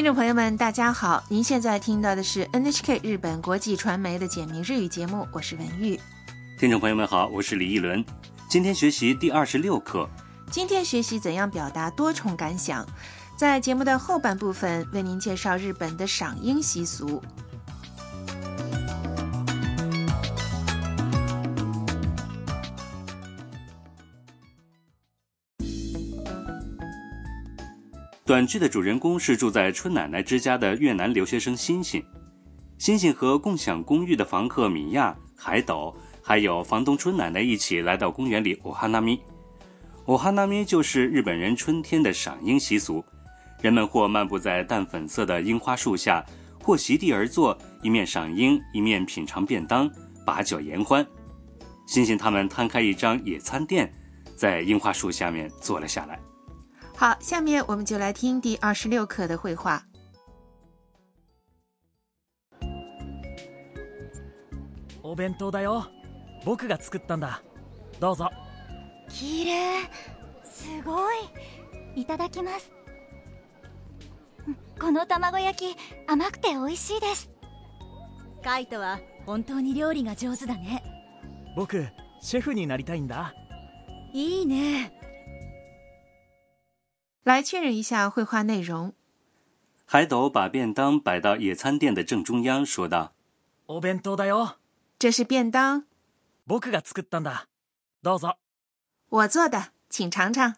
[0.00, 1.22] 听众朋友们，大家好！
[1.28, 6.00] 您现在听到的是 NHK 日本国际传媒的简明日语节目，我是文玉。
[6.58, 8.02] 听众朋友们好，我是李一伦。
[8.48, 10.08] 今天学习第二十六课。
[10.50, 12.82] 今天学习怎样表达多重感想。
[13.36, 17.22] 在节目的后半部分，为您介绍日本的赏樱习俗。
[28.30, 32.00] 短剧的主人公是住在春奶奶之家的越南留学生星星。
[32.78, 39.18] 星星和共享公寓的房客米亚、海斗，还有房东春奶奶一起来到公园里偶哈纳咪。
[40.04, 43.04] 偶哈纳咪就是日本人春天的赏樱习俗，
[43.62, 46.24] 人们或漫步在淡粉色的樱花树下，
[46.62, 49.90] 或席地而坐，一面赏樱，一面品尝便当，
[50.24, 51.04] 把酒言欢。
[51.88, 53.92] 星星他们摊开一张野餐垫，
[54.36, 56.16] 在樱花树下面坐了下来。
[57.00, 59.82] 好，下面我们就来听第二十六课的绘画。
[65.02, 65.86] お弁当だよ。
[66.44, 67.40] 僕が作ったんだ。
[67.98, 68.28] どうぞ。
[69.08, 69.88] 綺麗。
[70.44, 71.20] すごい。
[71.96, 72.70] いただきます。
[74.78, 77.30] この卵焼き甘くて美味しいです
[78.42, 80.82] カイトは本当に料理が上手だね
[81.54, 81.86] 僕
[82.22, 83.34] シェフになりたいんだ
[84.14, 84.99] いいね
[87.24, 88.94] 来确认一下绘画内容。
[89.84, 93.12] 海斗把便当摆到野餐垫的正中央，说道
[94.98, 95.84] ：“这是便当，
[99.10, 100.54] 我做的，请尝尝。”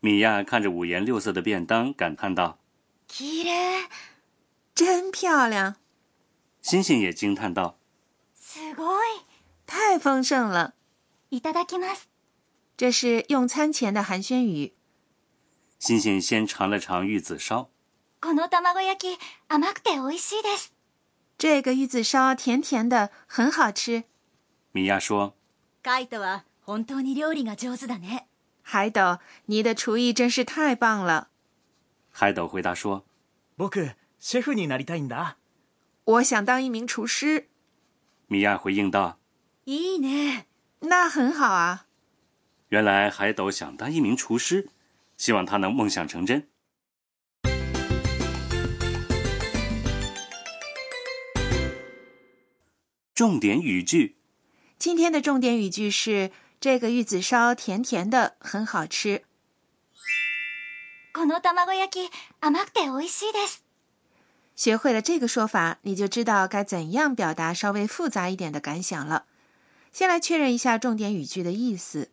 [0.00, 2.58] 米娅看着五颜六色的便当，感叹道
[4.74, 5.76] ：“真漂亮！”
[6.60, 7.78] 星星也惊叹道
[9.66, 10.74] ：“太丰盛了！”
[12.76, 14.74] 这是用餐前的寒暄语。
[15.82, 17.68] 星星先尝了尝玉子烧，
[21.36, 24.04] 这个玉子烧甜甜的，很好吃。
[24.70, 25.34] 米娅说
[25.82, 28.26] ：“海斗啊，本当に料理が上手だね。”
[28.62, 31.30] 海斗，你的厨艺真是太棒了。
[32.12, 33.04] 海斗回答说
[33.58, 33.80] ：“僕、
[34.20, 35.34] シェフになりたいんだ。
[36.04, 37.48] 我想当一名厨师。”
[38.30, 39.18] 米娅回应道
[39.66, 40.44] ：“いいね、
[40.78, 41.86] 那很好啊。”
[42.70, 44.68] 原来海斗想当一名厨师。
[45.22, 46.48] 希望他能梦想成真。
[53.14, 54.16] 重点语句：
[54.80, 59.22] 今天的重点语句是“这个玉子烧甜甜的，很好吃”。
[61.14, 61.38] この
[61.72, 63.58] 焼き甘くてしいです。
[64.56, 69.26] 学会了这个说法，你就知道该怎样表达稍微复杂一点的感想了。
[69.92, 72.10] 先来确认一下重点语句的意思。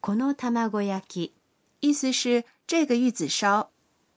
[0.00, 0.34] この
[0.82, 1.32] 焼き
[1.80, 3.70] 意思是这个玉子烧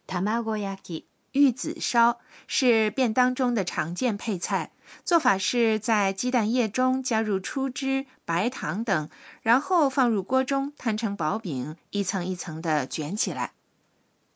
[0.05, 4.71] ，tamago yaki，玉子烧是便当中的常见配菜。
[5.05, 9.09] 做法是在鸡蛋液中加入出汁、白糖等，
[9.41, 13.53] 然后放入锅中摊成薄饼，一层一层的卷起来。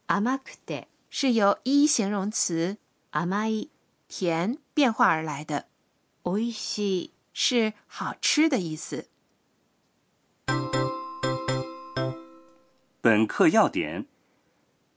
[0.08, 2.78] amakute 是由一形容词
[3.12, 3.68] amai
[4.08, 5.66] 甜变化而来的。
[6.24, 9.10] oishii 是好吃的意思。
[13.10, 14.06] 本课要点：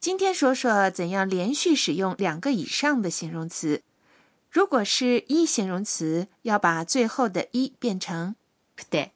[0.00, 3.82] 今天说说怎样连续使用两个以上的形容词。
[4.50, 8.34] 如果是一形容词，要把最后的一变成
[8.76, 9.10] くて。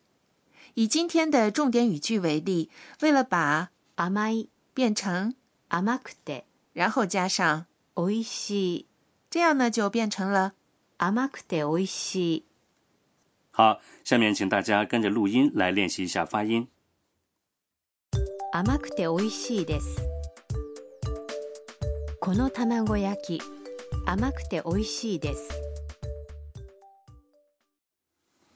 [0.74, 2.70] 以今天的重点语句为例，
[3.02, 5.34] 为了把 amai 变成
[5.70, 8.84] a まく e 然后加上 oishi，
[9.28, 10.52] 这样呢就变成了
[10.98, 12.44] あま e oishi。
[13.50, 16.68] 好，下面请大家跟着录音来练习一下发音。
[18.56, 19.96] 甘くて美味しいです
[22.20, 23.42] この卵焼き
[24.06, 25.48] 甘くて美味しいです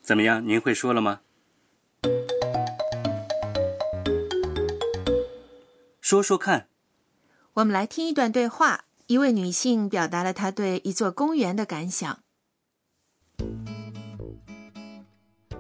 [0.05, 1.19] 怎么样您会说了吗
[6.01, 6.69] 说说看
[7.55, 12.21] 我们来听一段对话一位女性表达了她对一座公园的感想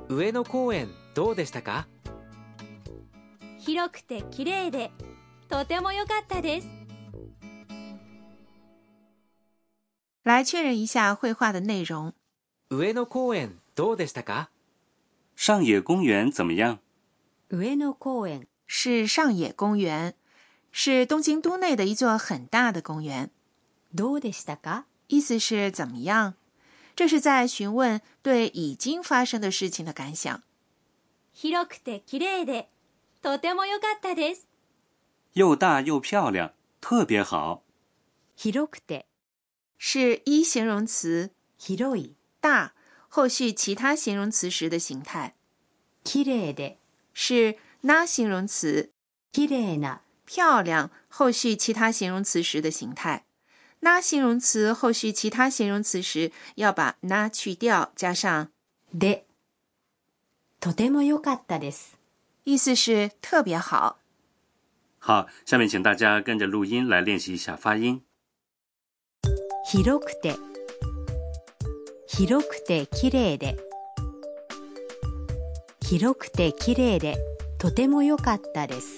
[0.08, 1.88] 上野公園どうでしたか
[3.68, 4.90] 広くて綺麗で
[5.50, 6.66] とても良かったです。
[10.24, 12.14] 来确认一下绘画的内容。
[12.70, 14.48] 上野公園どうでしたか？
[15.36, 16.78] 上野公園怎么样？
[17.50, 20.14] 上野公園是上野公园，
[20.72, 23.30] 是东京都内的一座很大的公园。
[23.94, 24.84] どうでしたか？
[25.08, 26.32] 意思是怎么样？
[26.96, 30.42] 这是在询问对已经发生的事情的感想。
[31.34, 32.64] 広くて綺麗で
[35.32, 37.62] 又大又漂亮，特别好。
[39.76, 41.30] 是一形容词，
[42.40, 42.74] 大，
[43.08, 45.34] 后续其他形容词时的形态。
[47.14, 48.92] 是那形容词，
[50.24, 53.24] 漂亮，后续其他形容词时的形态。
[53.80, 58.50] 那形容词后续其他形容词时要把那去掉，加上。
[62.50, 63.98] 意思是特别好。
[64.98, 68.00] 好，下面请大家跟着录音来练习一下发音。
[69.70, 70.34] 広くて
[72.08, 73.54] 広くて綺麗で
[75.82, 77.16] 広くて綺麗で
[77.58, 78.96] とても良かったです。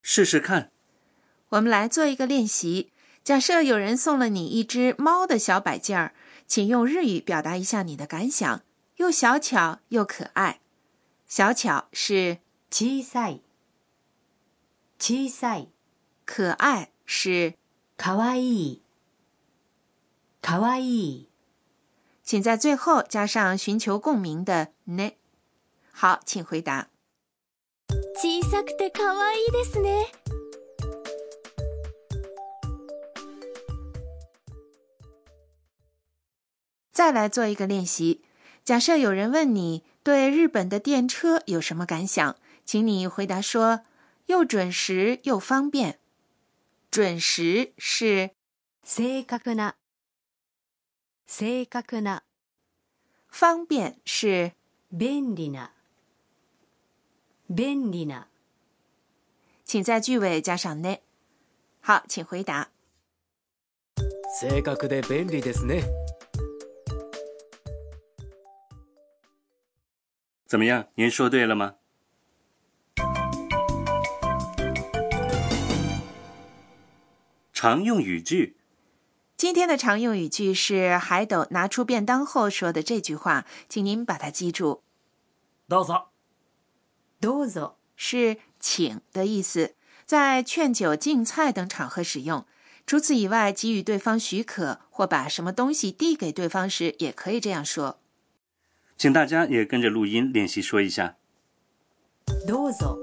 [0.00, 0.70] 试试看，
[1.48, 2.92] 我们来做一个练习。
[3.24, 6.12] 假设有人送了你一只猫的小摆件儿。
[6.46, 8.62] 请用日语表达一下你的感想。
[8.96, 10.60] 又小巧又可爱。
[11.26, 12.38] 小巧是
[12.70, 13.40] 小さい。
[14.98, 15.68] 小さい。
[16.24, 17.54] 可爱是
[17.98, 18.80] かわいい。
[20.40, 21.26] かわい
[22.22, 25.14] 请在最后加上寻求共鸣的ね。
[25.92, 26.88] 好，请回答。
[28.22, 30.23] 小さくてかわいですね。
[36.94, 38.20] 再来做一个练习，
[38.64, 43.80] 假设有人问你对日本的电车有什么感想，请你回答说
[44.26, 45.98] 又准时又方便。
[46.92, 48.30] 准时是
[48.86, 49.72] “正確な
[51.26, 52.20] ”，“正確な”，
[53.28, 54.52] 方便是
[54.96, 55.70] “便利な
[57.56, 58.26] ”，“便利な”。
[59.66, 61.00] 请在句尾加上“ね”。
[61.82, 62.68] 好，请回答。
[64.40, 66.03] 正確で便利ですね。
[70.46, 70.86] 怎么样？
[70.96, 71.74] 您说对了吗？
[77.52, 78.56] 常用语句，
[79.36, 84.82] 今天的常用语句是海斗拿出便当后说的这句话，请您把它记住。
[85.68, 86.02] どうぞ，
[87.22, 89.74] どうぞ是请的意思，
[90.04, 92.46] 在劝酒、敬菜等场合使用。
[92.86, 97.98] 除此以外，给予对方许可或把什么东西递给对方时，也可以这样说。
[98.96, 101.16] 请大家也跟着录音练习说一下。
[102.46, 102.98] どうぞ。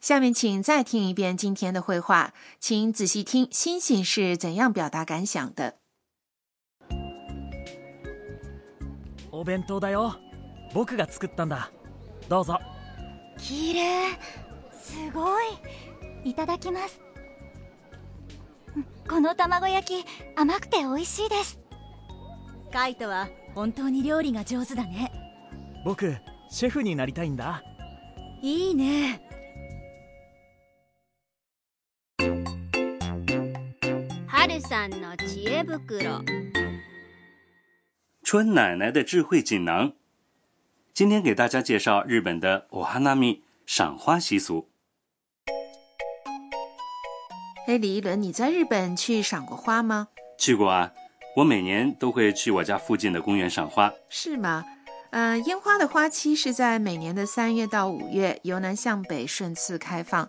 [0.00, 5.74] 下面请再听一遍今天的绘画，请仔细听星星是怎样表达感想的。
[9.30, 10.14] お弁当だよ。
[10.72, 11.70] 僕が作ったんだ。
[12.28, 12.58] どうぞ。
[13.38, 14.14] きれ
[14.72, 15.46] すごい。
[16.24, 17.07] いただきます。
[19.08, 20.04] この卵焼き
[20.36, 21.58] 甘くて美味しいです
[22.72, 25.10] カイトは本当に料理が上手だね
[25.84, 26.16] 僕
[26.50, 27.62] シェフになりたいんだ
[28.42, 29.22] いいね
[34.26, 36.20] ハルさんの知恵袋
[38.24, 39.92] 春奶奶的智慧锦囊
[40.94, 44.67] 今天给大家介绍日本的お花見赏花习俗
[47.68, 50.08] 哎，李一伦，你在日本去赏过花吗？
[50.38, 50.90] 去过啊，
[51.36, 53.92] 我每年都会去我家附近的公园赏花。
[54.08, 54.64] 是吗？
[55.10, 60.26] 嗯，樱花的花期是在每年的三月到五月，由南向北顺次开放。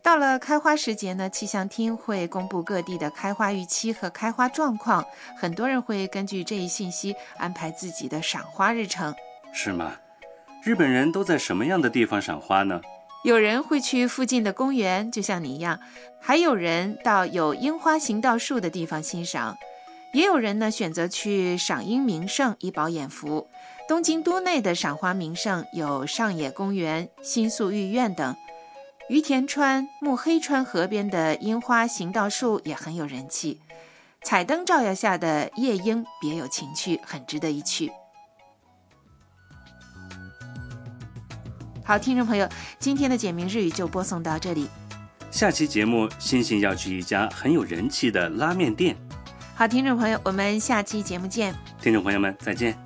[0.00, 5.04] 到了开花时节呢，气象厅会公布各地的开花预期和开花状况，
[5.36, 9.12] 很多人会根据这一信息安排自己的赏花日程。
[9.52, 9.96] 是吗？
[10.62, 12.80] 日本人都在什么样的地方赏花呢？
[13.26, 15.80] 有人会去附近的公园，就像你一样；
[16.20, 19.56] 还有人到有樱花行道树的地方欣赏；
[20.12, 23.48] 也有人呢选择去赏樱名胜，一饱眼福。
[23.88, 28.36] 东京都内的赏花名胜有上野公园、新宿御苑等。
[29.08, 33.60] 于田川、目黑川河边的樱花行道树也很有人气。
[34.22, 37.90] 彩灯照耀下的夜樱别有情趣，很值得一去。
[41.86, 42.48] 好，听众朋友，
[42.80, 44.68] 今天的简明日语就播送到这里。
[45.30, 48.96] 下期节目，星星要去一家很有人气的拉面店。
[49.54, 51.54] 好，听众朋友，我们下期节目见。
[51.80, 52.85] 听众朋友们，再见。